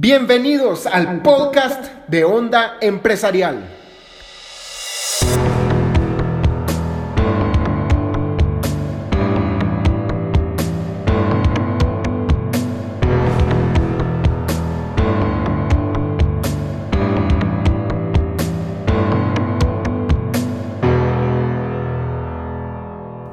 [0.00, 3.68] Bienvenidos al podcast de Onda Empresarial.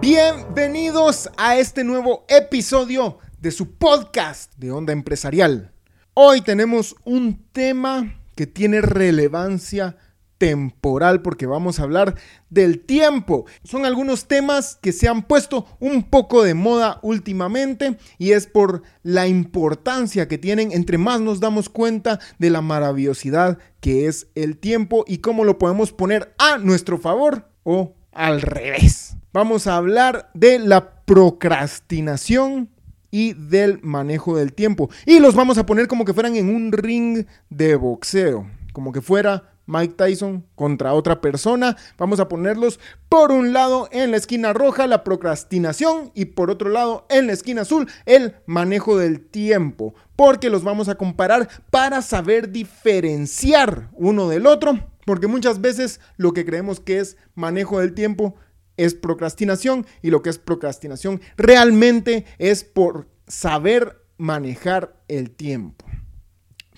[0.01, 5.74] Bienvenidos a este nuevo episodio de su podcast de Onda Empresarial.
[6.17, 9.97] Hoy tenemos un tema que tiene relevancia
[10.37, 12.15] temporal porque vamos a hablar
[12.49, 13.43] del tiempo.
[13.65, 18.83] Son algunos temas que se han puesto un poco de moda últimamente y es por
[19.03, 24.55] la importancia que tienen entre más nos damos cuenta de la maravillosidad que es el
[24.55, 29.17] tiempo y cómo lo podemos poner a nuestro favor o al revés.
[29.33, 32.69] Vamos a hablar de la procrastinación
[33.11, 34.89] y del manejo del tiempo.
[35.05, 39.01] Y los vamos a poner como que fueran en un ring de boxeo, como que
[39.01, 41.75] fuera Mike Tyson contra otra persona.
[41.97, 46.69] Vamos a ponerlos por un lado en la esquina roja la procrastinación y por otro
[46.69, 49.95] lado en la esquina azul el manejo del tiempo.
[50.15, 54.79] Porque los vamos a comparar para saber diferenciar uno del otro.
[55.05, 58.35] Porque muchas veces lo que creemos que es manejo del tiempo
[58.77, 65.85] es procrastinación y lo que es procrastinación realmente es por saber manejar el tiempo.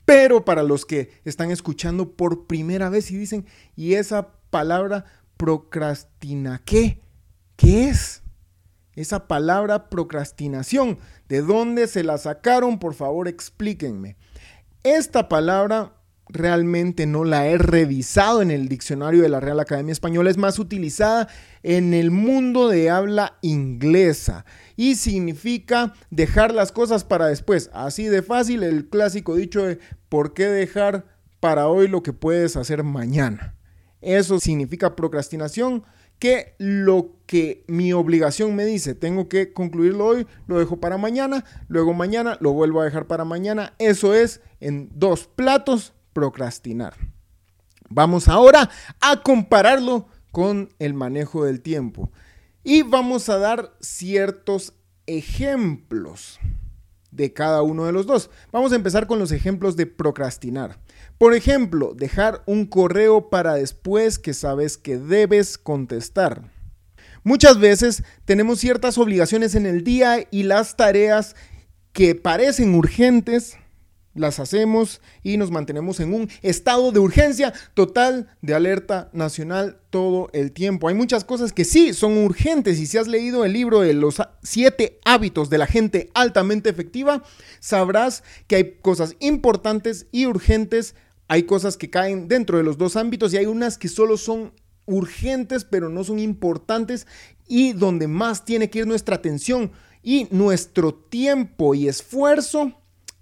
[0.05, 3.45] Pero para los que están escuchando por primera vez y dicen,
[3.75, 7.01] ¿y esa palabra procrastina qué?
[7.57, 8.23] ¿Qué es?
[8.93, 12.79] Esa palabra procrastinación, ¿de dónde se la sacaron?
[12.79, 14.15] Por favor, explíquenme.
[14.83, 15.96] Esta palabra
[16.29, 20.59] realmente no la he revisado en el diccionario de la Real Academia Española, es más
[20.59, 21.27] utilizada
[21.63, 27.69] en el mundo de habla inglesa y significa dejar las cosas para después.
[27.73, 31.05] Así de fácil el clásico dicho de ¿por qué dejar
[31.39, 33.55] para hoy lo que puedes hacer mañana?
[34.01, 35.83] Eso significa procrastinación,
[36.19, 41.45] que lo que mi obligación me dice, tengo que concluirlo hoy, lo dejo para mañana,
[41.67, 43.73] luego mañana lo vuelvo a dejar para mañana.
[43.77, 46.95] Eso es en dos platos procrastinar.
[47.89, 52.11] Vamos ahora a compararlo con el manejo del tiempo
[52.63, 54.73] y vamos a dar ciertos
[55.05, 56.39] ejemplos
[57.11, 58.31] de cada uno de los dos.
[58.51, 60.79] Vamos a empezar con los ejemplos de procrastinar.
[61.19, 66.51] Por ejemplo, dejar un correo para después que sabes que debes contestar.
[67.23, 71.35] Muchas veces tenemos ciertas obligaciones en el día y las tareas
[71.93, 73.59] que parecen urgentes
[74.17, 80.29] las hacemos y nos mantenemos en un estado de urgencia total de alerta nacional todo
[80.33, 80.87] el tiempo.
[80.87, 84.21] Hay muchas cosas que sí son urgentes y si has leído el libro de los
[84.43, 87.23] siete hábitos de la gente altamente efectiva,
[87.59, 90.95] sabrás que hay cosas importantes y urgentes.
[91.29, 94.53] Hay cosas que caen dentro de los dos ámbitos y hay unas que solo son
[94.85, 97.05] urgentes pero no son importantes
[97.45, 102.73] y donde más tiene que ir nuestra atención y nuestro tiempo y esfuerzo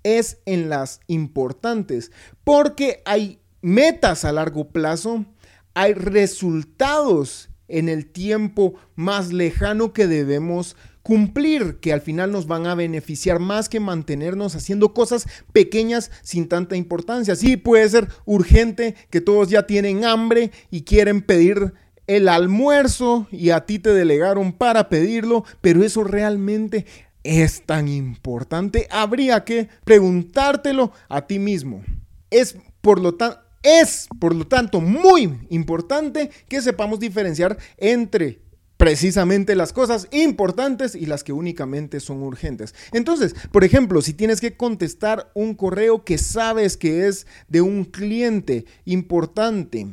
[0.05, 2.11] es en las importantes,
[2.43, 5.25] porque hay metas a largo plazo,
[5.73, 12.67] hay resultados en el tiempo más lejano que debemos cumplir, que al final nos van
[12.67, 17.35] a beneficiar más que mantenernos haciendo cosas pequeñas sin tanta importancia.
[17.35, 21.73] Sí, puede ser urgente que todos ya tienen hambre y quieren pedir
[22.07, 26.85] el almuerzo y a ti te delegaron para pedirlo, pero eso realmente
[27.25, 28.87] es tan importante?
[28.89, 31.83] Habría que preguntártelo a ti mismo.
[32.29, 38.39] Es por lo tanto es, por lo tanto, muy importante que sepamos diferenciar entre
[38.77, 42.75] precisamente las cosas importantes y las que únicamente son urgentes.
[42.91, 47.85] Entonces, por ejemplo, si tienes que contestar un correo que sabes que es de un
[47.85, 49.87] cliente importante,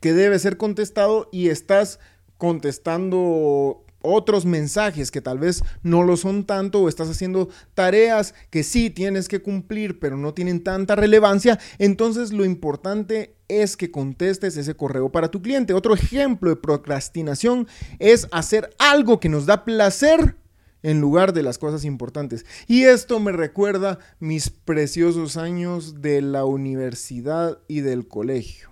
[0.00, 1.98] que debe ser contestado y estás
[2.38, 8.62] contestando otros mensajes que tal vez no lo son tanto o estás haciendo tareas que
[8.62, 14.56] sí tienes que cumplir pero no tienen tanta relevancia, entonces lo importante es que contestes
[14.56, 15.72] ese correo para tu cliente.
[15.72, 17.66] Otro ejemplo de procrastinación
[17.98, 20.36] es hacer algo que nos da placer
[20.82, 22.46] en lugar de las cosas importantes.
[22.66, 28.68] Y esto me recuerda mis preciosos años de la universidad y del colegio.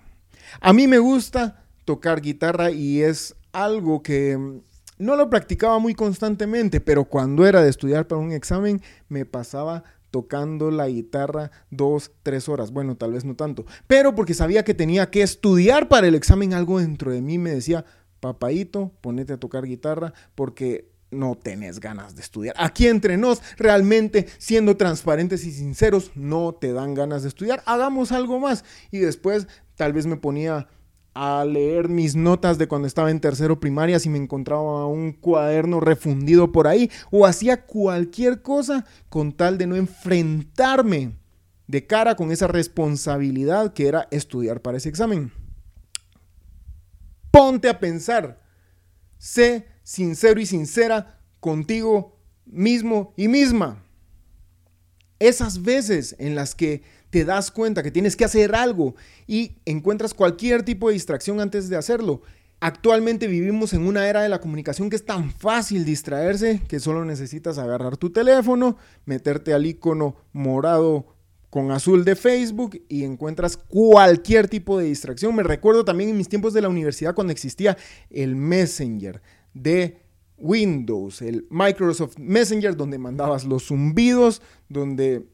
[0.61, 4.61] A mí me gusta tocar guitarra y es algo que
[4.97, 9.83] no lo practicaba muy constantemente, pero cuando era de estudiar para un examen, me pasaba
[10.11, 12.71] tocando la guitarra dos, tres horas.
[12.71, 16.53] Bueno, tal vez no tanto, pero porque sabía que tenía que estudiar para el examen,
[16.53, 17.85] algo dentro de mí me decía,
[18.19, 22.55] papaito, ponete a tocar guitarra, porque no tenés ganas de estudiar.
[22.57, 27.63] Aquí entre nos, realmente siendo transparentes y sinceros, no te dan ganas de estudiar.
[27.65, 28.65] Hagamos algo más.
[28.91, 30.67] Y después tal vez me ponía
[31.19, 35.79] a leer mis notas de cuando estaba en tercero primaria si me encontraba un cuaderno
[35.79, 41.17] refundido por ahí o hacía cualquier cosa con tal de no enfrentarme
[41.65, 45.31] de cara con esa responsabilidad que era estudiar para ese examen.
[47.31, 48.39] Ponte a pensar,
[49.17, 53.83] sé sincero y sincera contigo mismo y misma.
[55.19, 60.13] Esas veces en las que te das cuenta que tienes que hacer algo y encuentras
[60.13, 62.21] cualquier tipo de distracción antes de hacerlo.
[62.59, 67.05] Actualmente vivimos en una era de la comunicación que es tan fácil distraerse que solo
[67.05, 71.05] necesitas agarrar tu teléfono, meterte al icono morado
[71.49, 75.35] con azul de Facebook y encuentras cualquier tipo de distracción.
[75.35, 77.77] Me recuerdo también en mis tiempos de la universidad cuando existía
[78.09, 79.21] el Messenger
[79.53, 80.01] de
[80.37, 85.25] Windows, el Microsoft Messenger, donde mandabas los zumbidos, donde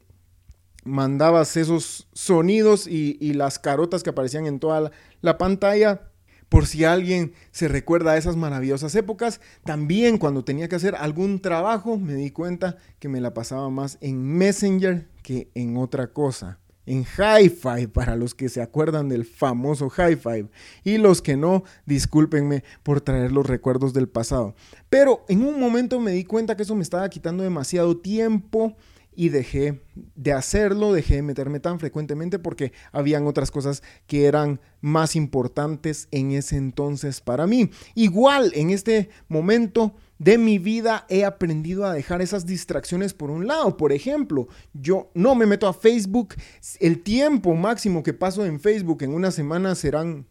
[0.84, 6.10] mandabas esos sonidos y, las carotas que aparecían en toda la, pantalla.
[6.48, 11.40] Por si alguien se recuerda a esas maravillosas épocas, también cuando tenía que hacer algún
[11.40, 16.60] trabajo me di cuenta que me la pasaba más en Messenger que en otra cosa.
[16.86, 20.48] En Hi-Fi, para los que se acuerdan del famoso Hi-Fi.
[20.84, 24.54] Y los que no, discúlpenme por traer los recuerdos del pasado.
[24.90, 28.76] Pero en un momento me di cuenta que eso me estaba quitando demasiado tiempo
[29.16, 29.82] y dejé
[30.14, 36.08] de hacerlo, dejé de meterme tan frecuentemente porque habían otras cosas que eran más importantes
[36.10, 37.70] en ese entonces para mí.
[37.94, 43.46] Igual en este momento de mi vida he aprendido a dejar esas distracciones por un
[43.46, 43.76] lado.
[43.76, 46.34] Por ejemplo, yo no me meto a Facebook.
[46.80, 50.26] El tiempo máximo que paso en Facebook en una semana serán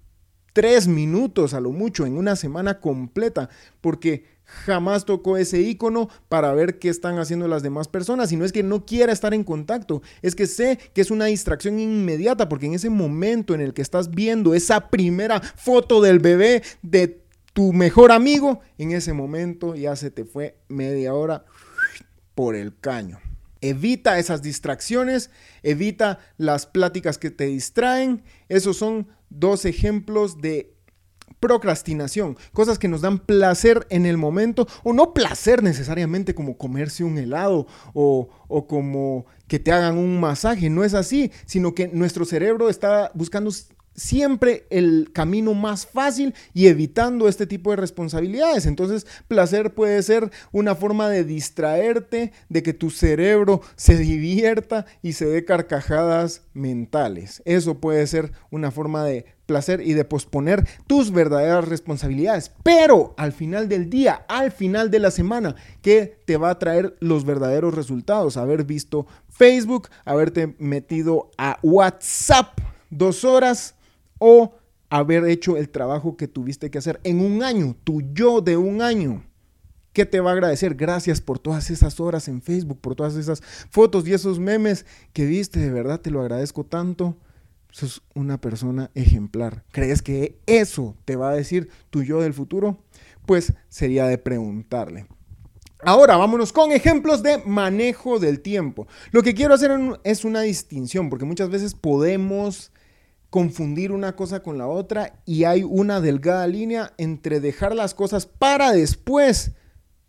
[0.54, 3.50] tres minutos a lo mucho, en una semana completa,
[3.82, 8.32] porque jamás tocó ese icono para ver qué están haciendo las demás personas.
[8.32, 11.26] Y no es que no quiera estar en contacto, es que sé que es una
[11.26, 16.20] distracción inmediata, porque en ese momento en el que estás viendo esa primera foto del
[16.20, 17.23] bebé de
[17.54, 21.46] tu mejor amigo, en ese momento ya se te fue media hora
[22.36, 23.20] por el caño.
[23.62, 25.30] Evita esas distracciones,
[25.62, 28.24] evita las pláticas que te distraen.
[28.50, 30.74] Esos son dos ejemplos de
[31.40, 37.04] procrastinación, cosas que nos dan placer en el momento, o no placer necesariamente como comerse
[37.04, 41.90] un helado o, o, como que te hagan un masaje, no es así, sino que
[41.90, 43.52] nuestro cerebro está buscando
[43.96, 48.66] siempre el camino más fácil y evitando este tipo de responsabilidades.
[48.66, 55.14] Entonces, placer puede ser una forma de distraerte, de que tu cerebro se divierta y
[55.14, 57.42] se dé carcajadas mentales.
[57.46, 62.52] Eso puede ser una forma de placer y de posponer tus verdaderas responsabilidades.
[62.64, 66.96] Pero al final del día, al final de la semana, ¿qué te va a traer
[67.00, 68.38] los verdaderos resultados?
[68.38, 72.60] Haber visto Facebook, haberte metido a WhatsApp
[72.90, 73.76] dos horas
[74.26, 74.54] o
[74.90, 78.82] haber hecho el trabajo que tuviste que hacer en un año, tu yo de un
[78.82, 79.26] año.
[79.92, 80.76] ¿Qué te va a agradecer?
[80.76, 85.26] Gracias por todas esas horas en Facebook, por todas esas fotos y esos memes que
[85.26, 85.60] viste.
[85.60, 87.18] De verdad te lo agradezco tanto.
[87.70, 89.66] Sos una persona ejemplar.
[89.74, 92.78] ¿Crees que eso te va a decir tu yo del futuro?
[93.26, 95.06] Pues sería de preguntarle.
[95.82, 98.88] Ahora vámonos con ejemplos de manejo del tiempo.
[99.12, 99.72] Lo que quiero hacer
[100.06, 102.72] es una distinción, porque muchas veces podemos
[103.34, 108.28] confundir una cosa con la otra y hay una delgada línea entre dejar las cosas
[108.28, 109.54] para después,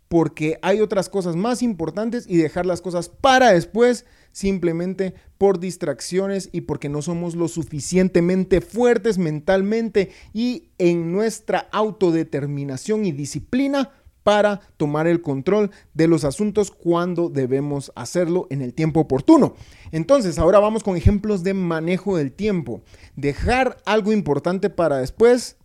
[0.07, 6.49] porque hay otras cosas más importantes y dejar las cosas para después simplemente por distracciones
[6.51, 13.89] y porque no somos lo suficientemente fuertes mentalmente y en nuestra autodeterminación y disciplina
[14.25, 19.53] para tomar el control de los asuntos cuando debemos hacerlo en el tiempo oportuno.
[19.91, 22.81] Entonces, ahora vamos con ejemplos de manejo del tiempo.
[23.15, 25.57] Dejar algo importante para después,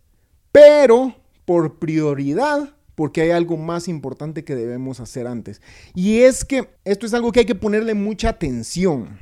[0.51, 5.59] pero por prioridad porque hay algo más importante que debemos hacer antes.
[5.95, 9.17] Y es que esto es algo que hay que ponerle mucha atención,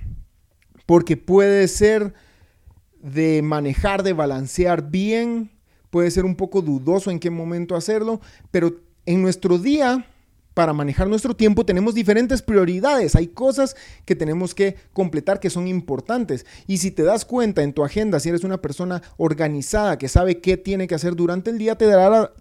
[0.85, 2.13] porque puede ser
[3.01, 5.51] de manejar, de balancear bien,
[5.91, 8.19] puede ser un poco dudoso en qué momento hacerlo,
[8.51, 10.05] pero en nuestro día,
[10.53, 13.15] para manejar nuestro tiempo, tenemos diferentes prioridades.
[13.15, 13.75] Hay cosas
[14.05, 16.45] que tenemos que completar que son importantes.
[16.67, 20.41] Y si te das cuenta en tu agenda, si eres una persona organizada que sabe
[20.41, 21.87] qué tiene que hacer durante el día, te,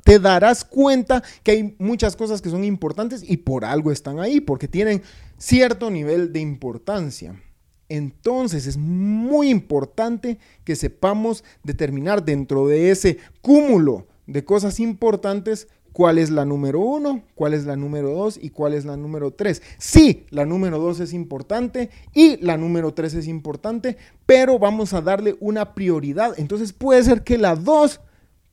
[0.05, 4.39] te darás cuenta que hay muchas cosas que son importantes y por algo están ahí,
[4.39, 5.01] porque tienen
[5.39, 7.43] cierto nivel de importancia.
[7.89, 16.19] Entonces es muy importante que sepamos determinar dentro de ese cúmulo de cosas importantes cuál
[16.19, 19.63] es la número uno, cuál es la número dos y cuál es la número tres.
[19.79, 25.01] Sí, la número dos es importante y la número tres es importante, pero vamos a
[25.01, 26.39] darle una prioridad.
[26.39, 28.01] Entonces puede ser que la dos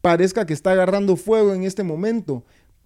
[0.01, 2.43] parezca que está agarrando fuego en este momento,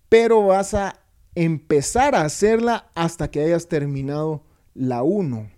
[0.08, 1.00] pero vas a
[1.36, 5.50] empezar a hacerla hasta que hayas terminado la uno.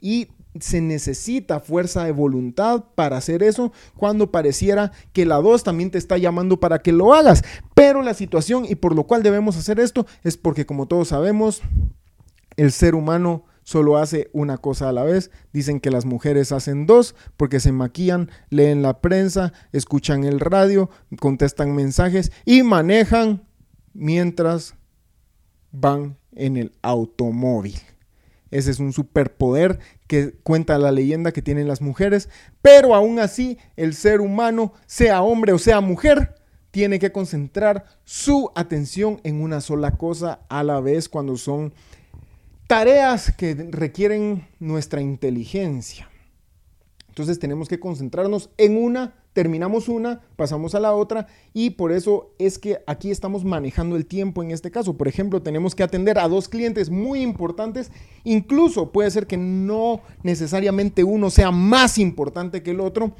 [0.00, 0.28] Y
[0.60, 5.98] se necesita fuerza de voluntad para hacer eso cuando pareciera que la 2 también te
[5.98, 7.44] está llamando para que lo hagas.
[7.74, 11.62] Pero la situación y por lo cual debemos hacer esto es porque como todos sabemos,
[12.56, 15.30] el ser humano solo hace una cosa a la vez.
[15.52, 20.88] Dicen que las mujeres hacen dos porque se maquillan, leen la prensa, escuchan el radio,
[21.18, 23.44] contestan mensajes y manejan
[23.92, 24.74] mientras
[25.72, 27.76] van en el automóvil.
[28.50, 32.28] Ese es un superpoder que cuenta la leyenda que tienen las mujeres,
[32.62, 36.34] pero aún así el ser humano, sea hombre o sea mujer,
[36.70, 41.72] tiene que concentrar su atención en una sola cosa a la vez cuando son
[42.66, 46.10] tareas que requieren nuestra inteligencia.
[47.08, 52.30] Entonces tenemos que concentrarnos en una terminamos una, pasamos a la otra y por eso
[52.38, 54.96] es que aquí estamos manejando el tiempo en este caso.
[54.96, 57.92] Por ejemplo, tenemos que atender a dos clientes muy importantes,
[58.24, 63.12] incluso puede ser que no necesariamente uno sea más importante que el otro,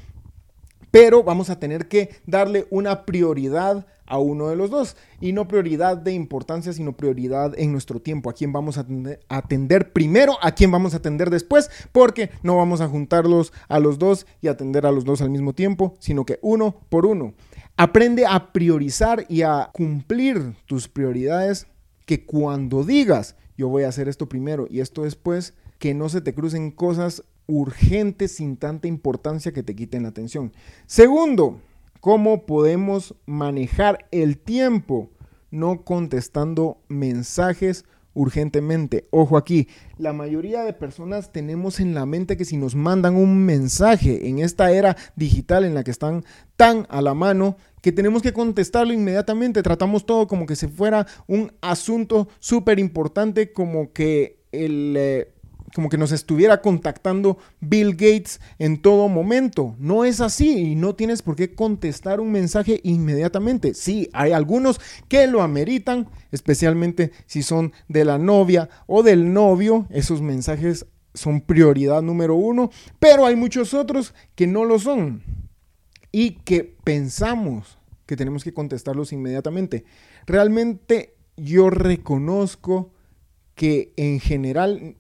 [0.91, 4.97] pero vamos a tener que darle una prioridad a uno de los dos.
[5.21, 8.31] Y no prioridad de importancia, sino prioridad en nuestro tiempo.
[8.31, 8.87] A quién vamos a
[9.29, 13.99] atender, primero, a quién vamos a atender después, porque no vamos a juntarlos a los
[13.99, 17.35] dos y atender a los dos al mismo tiempo, sino que uno por uno.
[17.77, 21.67] Aprende a priorizar y a cumplir tus prioridades,
[22.07, 26.21] que cuando digas, yo voy a hacer esto primero y esto después, que no se
[26.21, 30.53] te crucen cosas urgentes sin tanta importancia que te quiten la atención.
[30.87, 31.61] Segundo,
[32.01, 35.11] ¿cómo podemos manejar el tiempo
[35.51, 37.85] no contestando mensajes
[38.15, 39.07] urgentemente?
[39.11, 43.45] Ojo aquí, la mayoría de personas tenemos en la mente que si nos mandan un
[43.45, 46.25] mensaje en esta era digital en la que están
[46.57, 49.63] tan a la mano, que tenemos que contestarlo inmediatamente.
[49.63, 54.95] Tratamos todo como que si fuera un asunto súper importante, como que el...
[54.97, 55.33] Eh,
[55.77, 59.77] como que nos estuviera contactando Bill Gates en todo momento.
[59.79, 63.75] No es así y no tienes por qué contestar un mensaje inmediatamente.
[63.75, 69.87] Sí, hay algunos que lo ameritan, especialmente si son de la novia o del novio.
[69.91, 75.23] Esos mensajes son prioridad número uno, pero hay muchos otros que no lo son
[76.11, 79.85] y que pensamos que tenemos que contestarlos inmediatamente.
[80.25, 82.95] Realmente yo reconozco
[83.55, 84.97] que en general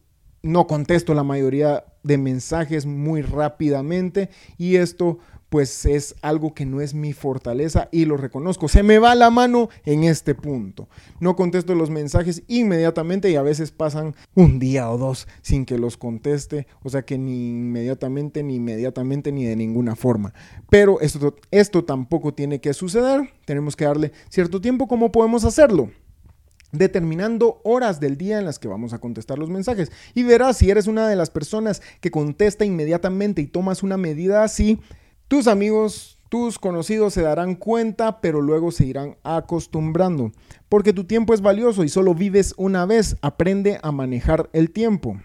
[0.47, 6.81] no contesto la mayoría de mensajes muy rápidamente y esto pues es algo que no
[6.81, 8.69] es mi fortaleza y lo reconozco.
[8.69, 10.89] Se me va la mano en este punto.
[11.21, 15.79] No contesto los mensajes inmediatamente y a veces pasan un día o dos sin que
[15.79, 20.35] los conteste, o sea que ni inmediatamente, ni inmediatamente, ni de ninguna forma.
[20.69, 24.89] Pero esto, esto tampoco tiene que suceder, tenemos que darle cierto tiempo.
[24.89, 25.91] ¿Cómo podemos hacerlo?
[26.79, 29.91] Determinando horas del día en las que vamos a contestar los mensajes.
[30.15, 34.43] Y verás, si eres una de las personas que contesta inmediatamente y tomas una medida
[34.43, 34.81] así,
[35.29, 40.33] tus amigos, tus conocidos se darán cuenta, pero luego se irán acostumbrando.
[40.69, 43.17] Porque tu tiempo es valioso y solo vives una vez.
[43.23, 45.17] Aprende a manejar el tiempo.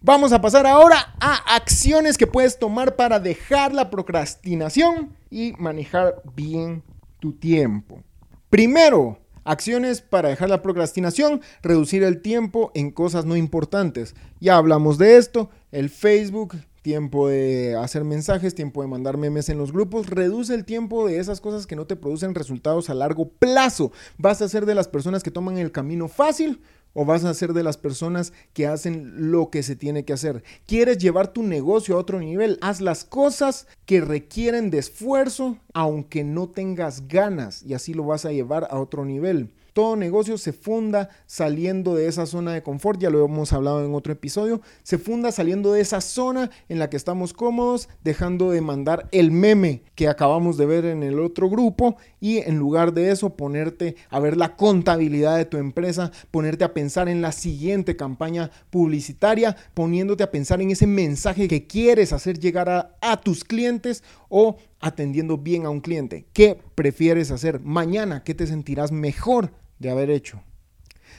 [0.00, 6.22] Vamos a pasar ahora a acciones que puedes tomar para dejar la procrastinación y manejar
[6.36, 6.82] bien
[7.18, 8.02] tu tiempo.
[8.50, 14.16] Primero, Acciones para dejar la procrastinación, reducir el tiempo en cosas no importantes.
[14.40, 19.58] Ya hablamos de esto, el Facebook, tiempo de hacer mensajes, tiempo de mandar memes en
[19.58, 23.28] los grupos, reduce el tiempo de esas cosas que no te producen resultados a largo
[23.28, 23.92] plazo.
[24.18, 26.60] Vas a ser de las personas que toman el camino fácil
[26.96, 30.42] o vas a ser de las personas que hacen lo que se tiene que hacer.
[30.66, 32.58] ¿Quieres llevar tu negocio a otro nivel?
[32.62, 38.24] Haz las cosas que requieren de esfuerzo aunque no tengas ganas y así lo vas
[38.24, 39.50] a llevar a otro nivel.
[39.76, 43.94] Todo negocio se funda saliendo de esa zona de confort, ya lo hemos hablado en
[43.94, 48.62] otro episodio, se funda saliendo de esa zona en la que estamos cómodos, dejando de
[48.62, 53.10] mandar el meme que acabamos de ver en el otro grupo y en lugar de
[53.10, 57.96] eso ponerte a ver la contabilidad de tu empresa, ponerte a pensar en la siguiente
[57.96, 63.44] campaña publicitaria, poniéndote a pensar en ese mensaje que quieres hacer llegar a, a tus
[63.44, 66.24] clientes o atendiendo bien a un cliente.
[66.32, 68.24] ¿Qué prefieres hacer mañana?
[68.24, 70.42] ¿Qué te sentirás mejor de haber hecho.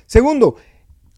[0.06, 0.56] Segundo,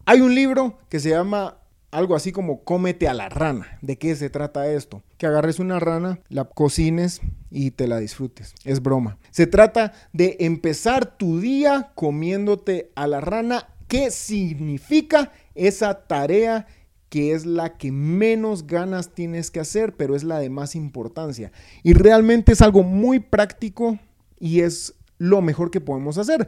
[0.04, 1.58] hay un libro que se llama
[1.90, 3.78] algo así como cómete a la rana.
[3.82, 5.02] ¿De qué se trata esto?
[5.18, 7.20] Que agarres una rana, la cocines
[7.50, 8.54] y te la disfrutes.
[8.64, 9.18] Es broma.
[9.30, 13.68] Se trata de empezar tu día comiéndote a la rana.
[13.88, 16.66] ¿Qué significa esa tarea?
[17.10, 21.50] que es la que menos ganas tienes que hacer, pero es la de más importancia.
[21.82, 23.98] Y realmente es algo muy práctico
[24.38, 26.46] y es lo mejor que podemos hacer.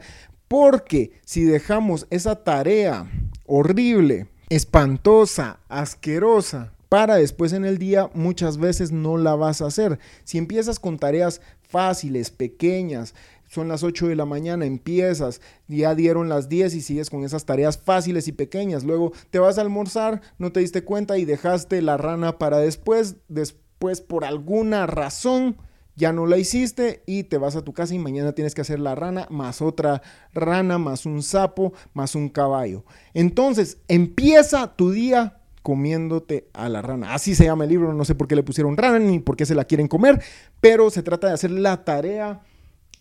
[0.53, 3.09] Porque si dejamos esa tarea
[3.47, 9.97] horrible, espantosa, asquerosa, para después en el día muchas veces no la vas a hacer.
[10.23, 13.15] Si empiezas con tareas fáciles, pequeñas,
[13.47, 17.45] son las 8 de la mañana, empiezas, ya dieron las 10 y sigues con esas
[17.45, 18.83] tareas fáciles y pequeñas.
[18.83, 23.15] Luego te vas a almorzar, no te diste cuenta y dejaste la rana para después,
[23.27, 25.57] después por alguna razón
[25.95, 28.79] ya no la hiciste y te vas a tu casa y mañana tienes que hacer
[28.79, 30.01] la rana más otra
[30.33, 32.83] rana, más un sapo, más un caballo.
[33.13, 37.13] Entonces, empieza tu día comiéndote a la rana.
[37.13, 39.45] Así se llama el libro, no sé por qué le pusieron rana ni por qué
[39.45, 40.21] se la quieren comer,
[40.59, 42.41] pero se trata de hacer la tarea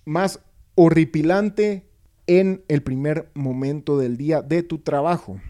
[0.05, 0.41] más
[0.75, 1.87] horripilante
[2.27, 5.41] en el primer momento del día de tu trabajo.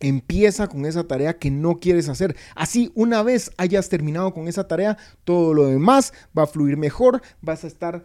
[0.00, 2.36] Empieza con esa tarea que no quieres hacer.
[2.54, 7.22] Así, una vez hayas terminado con esa tarea, todo lo demás va a fluir mejor,
[7.40, 8.04] vas a estar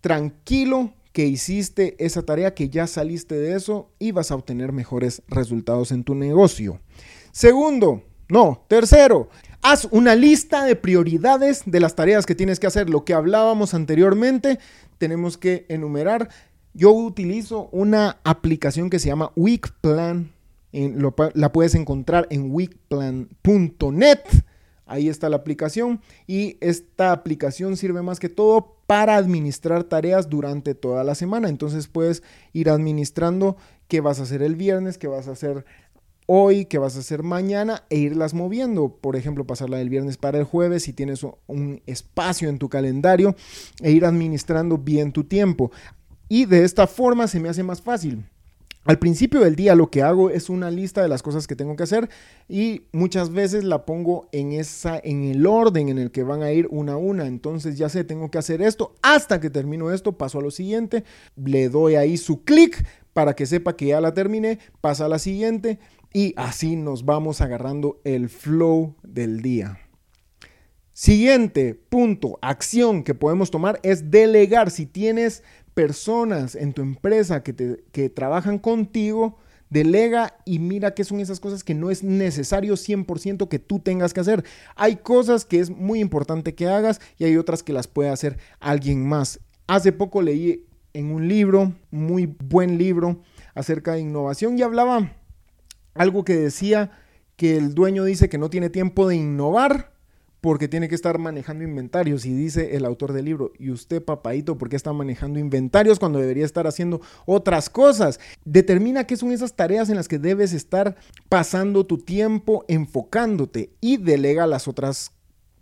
[0.00, 5.22] tranquilo que hiciste esa tarea, que ya saliste de eso y vas a obtener mejores
[5.28, 6.80] resultados en tu negocio.
[7.30, 9.28] Segundo, no, tercero,
[9.62, 12.90] haz una lista de prioridades de las tareas que tienes que hacer.
[12.90, 14.58] Lo que hablábamos anteriormente,
[14.98, 16.28] tenemos que enumerar.
[16.72, 19.30] Yo utilizo una aplicación que se llama
[21.34, 24.20] La puedes encontrar en weekplan.net.
[24.86, 30.74] Ahí está la aplicación y esta aplicación sirve más que todo para administrar tareas durante
[30.74, 31.48] toda la semana.
[31.48, 33.56] Entonces puedes ir administrando
[33.88, 35.64] qué vas a hacer el viernes, qué vas a hacer
[36.26, 38.96] hoy, qué vas a hacer mañana e irlas moviendo.
[38.96, 43.36] Por ejemplo, pasarla del viernes para el jueves si tienes un espacio en tu calendario
[43.82, 45.70] e ir administrando bien tu tiempo.
[46.28, 48.24] Y de esta forma se me hace más fácil.
[48.84, 51.74] Al principio del día lo que hago es una lista de las cosas que tengo
[51.74, 52.10] que hacer
[52.48, 56.52] y muchas veces la pongo en esa en el orden en el que van a
[56.52, 57.26] ir una a una.
[57.26, 61.04] Entonces ya sé, tengo que hacer esto hasta que termino esto, paso a lo siguiente,
[61.36, 65.18] le doy ahí su clic para que sepa que ya la terminé, pasa a la
[65.18, 65.78] siguiente
[66.12, 69.78] y así nos vamos agarrando el flow del día.
[70.92, 74.70] Siguiente punto, acción que podemos tomar es delegar.
[74.70, 75.42] Si tienes
[75.74, 79.38] personas en tu empresa que, te, que trabajan contigo,
[79.70, 84.14] delega y mira qué son esas cosas que no es necesario 100% que tú tengas
[84.14, 84.44] que hacer.
[84.76, 88.38] Hay cosas que es muy importante que hagas y hay otras que las puede hacer
[88.60, 89.40] alguien más.
[89.66, 93.20] Hace poco leí en un libro, muy buen libro,
[93.54, 95.16] acerca de innovación y hablaba
[95.94, 96.92] algo que decía
[97.36, 99.93] que el dueño dice que no tiene tiempo de innovar
[100.44, 102.26] porque tiene que estar manejando inventarios.
[102.26, 106.18] Y dice el autor del libro, ¿y usted, papadito, por qué está manejando inventarios cuando
[106.18, 108.20] debería estar haciendo otras cosas?
[108.44, 110.96] Determina qué son esas tareas en las que debes estar
[111.30, 115.12] pasando tu tiempo enfocándote y delega las otras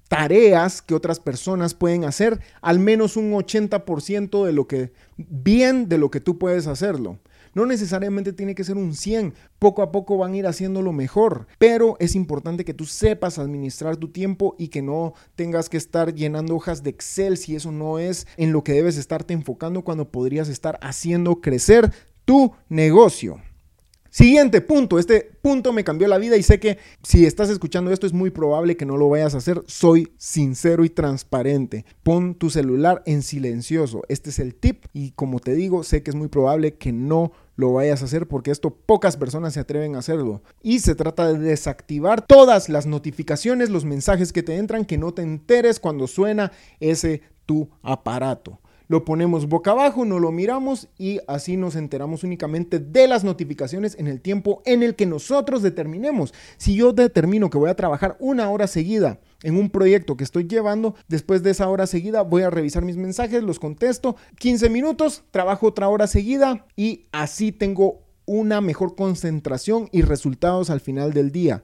[0.08, 5.98] tareas que otras personas pueden hacer, al menos un 80% de lo que, bien de
[5.98, 7.20] lo que tú puedes hacerlo.
[7.54, 11.46] No necesariamente tiene que ser un 100, poco a poco van a ir haciéndolo mejor,
[11.58, 16.14] pero es importante que tú sepas administrar tu tiempo y que no tengas que estar
[16.14, 20.10] llenando hojas de Excel si eso no es en lo que debes estarte enfocando cuando
[20.10, 21.92] podrías estar haciendo crecer
[22.24, 23.40] tu negocio.
[24.12, 28.06] Siguiente punto, este punto me cambió la vida y sé que si estás escuchando esto
[28.06, 29.62] es muy probable que no lo vayas a hacer.
[29.66, 31.86] Soy sincero y transparente.
[32.02, 34.02] Pon tu celular en silencioso.
[34.10, 37.32] Este es el tip y como te digo, sé que es muy probable que no
[37.56, 40.42] lo vayas a hacer porque esto pocas personas se atreven a hacerlo.
[40.60, 45.14] Y se trata de desactivar todas las notificaciones, los mensajes que te entran, que no
[45.14, 48.60] te enteres cuando suena ese tu aparato
[48.92, 53.96] lo ponemos boca abajo, no lo miramos y así nos enteramos únicamente de las notificaciones
[53.98, 56.34] en el tiempo en el que nosotros determinemos.
[56.58, 60.46] Si yo determino que voy a trabajar una hora seguida en un proyecto que estoy
[60.46, 65.24] llevando, después de esa hora seguida voy a revisar mis mensajes, los contesto, 15 minutos,
[65.30, 71.32] trabajo otra hora seguida y así tengo una mejor concentración y resultados al final del
[71.32, 71.62] día.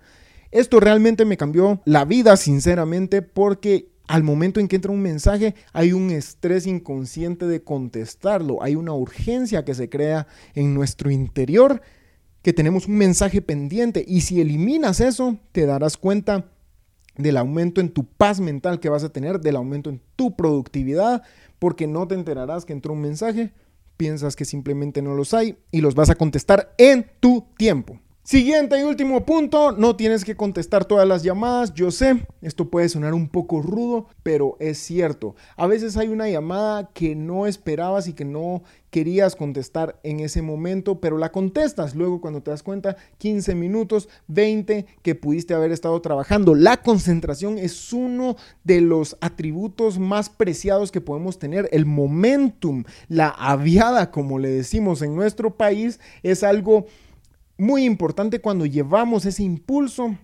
[0.50, 5.54] Esto realmente me cambió la vida, sinceramente, porque al momento en que entra un mensaje,
[5.72, 11.82] hay un estrés inconsciente de contestarlo, hay una urgencia que se crea en nuestro interior,
[12.42, 16.50] que tenemos un mensaje pendiente y si eliminas eso, te darás cuenta
[17.16, 21.22] del aumento en tu paz mental que vas a tener, del aumento en tu productividad,
[21.58, 23.52] porque no te enterarás que entró un mensaje,
[23.98, 28.00] piensas que simplemente no los hay y los vas a contestar en tu tiempo.
[28.28, 32.90] Siguiente y último punto, no tienes que contestar todas las llamadas, yo sé, esto puede
[32.90, 35.34] sonar un poco rudo, pero es cierto.
[35.56, 40.42] A veces hay una llamada que no esperabas y que no querías contestar en ese
[40.42, 45.72] momento, pero la contestas luego cuando te das cuenta 15 minutos, 20 que pudiste haber
[45.72, 46.54] estado trabajando.
[46.54, 51.66] La concentración es uno de los atributos más preciados que podemos tener.
[51.72, 56.84] El momentum, la aviada como le decimos en nuestro país, es algo
[57.58, 60.16] muy importante cuando llevamos ese impulso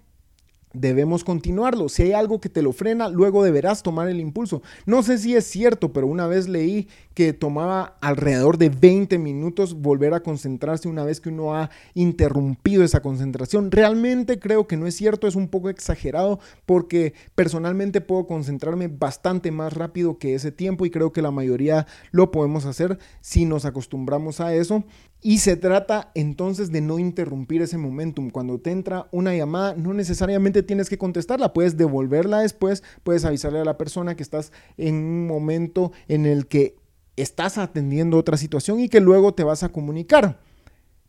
[0.75, 1.88] debemos continuarlo.
[1.88, 4.61] Si hay algo que te lo frena, luego deberás tomar el impulso.
[4.85, 9.81] No sé si es cierto, pero una vez leí que tomaba alrededor de 20 minutos
[9.81, 13.70] volver a concentrarse una vez que uno ha interrumpido esa concentración.
[13.70, 19.53] Realmente creo que no es cierto, es un poco exagerado porque personalmente puedo concentrarme bastante
[19.53, 23.64] más rápido que ese tiempo y creo que la mayoría lo podemos hacer si nos
[23.64, 24.85] acostumbramos a eso.
[25.27, 28.29] Y se trata entonces de no interrumpir ese momentum.
[28.29, 33.59] Cuando te entra una llamada, no necesariamente tienes que contestarla, puedes devolverla después, puedes avisarle
[33.61, 36.77] a la persona que estás en un momento en el que
[37.17, 40.41] estás atendiendo otra situación y que luego te vas a comunicar.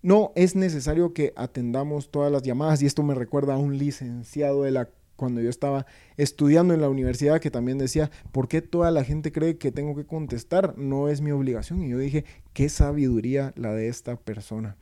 [0.01, 4.63] No es necesario que atendamos todas las llamadas y esto me recuerda a un licenciado
[4.63, 5.86] de la cuando yo estaba
[6.17, 9.95] estudiando en la universidad que también decía, ¿por qué toda la gente cree que tengo
[9.95, 10.78] que contestar?
[10.78, 11.84] No es mi obligación.
[11.84, 14.75] Y yo dije, qué sabiduría la de esta persona.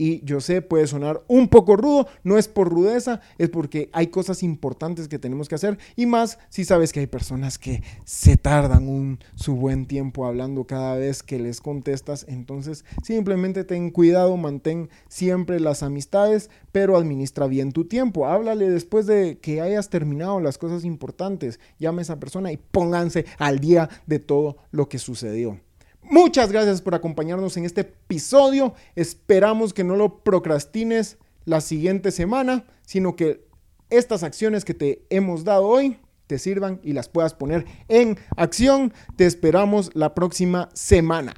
[0.00, 4.06] Y yo sé, puede sonar un poco rudo, no es por rudeza, es porque hay
[4.06, 5.76] cosas importantes que tenemos que hacer.
[5.94, 10.64] Y más si sabes que hay personas que se tardan un, su buen tiempo hablando
[10.64, 12.24] cada vez que les contestas.
[12.30, 18.26] Entonces, simplemente ten cuidado, mantén siempre las amistades, pero administra bien tu tiempo.
[18.26, 21.60] Háblale después de que hayas terminado las cosas importantes.
[21.78, 25.60] Llame a esa persona y pónganse al día de todo lo que sucedió.
[26.02, 28.74] Muchas gracias por acompañarnos en este episodio.
[28.96, 33.46] Esperamos que no lo procrastines la siguiente semana, sino que
[33.90, 38.92] estas acciones que te hemos dado hoy te sirvan y las puedas poner en acción.
[39.16, 41.34] Te esperamos la próxima semana.